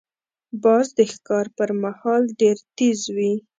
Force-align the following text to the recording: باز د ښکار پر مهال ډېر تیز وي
باز 0.63 0.87
د 0.97 0.99
ښکار 1.13 1.45
پر 1.57 1.69
مهال 1.83 2.23
ډېر 2.39 2.57
تیز 2.77 2.99
وي 3.15 3.33